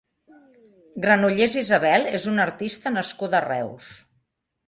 Granollers, 1.03 1.57
Isabel 1.61 2.07
és 2.19 2.25
una 2.33 2.43
artista 2.47 2.95
nascuda 2.97 3.37
a 3.41 3.45
Reus. 3.49 3.93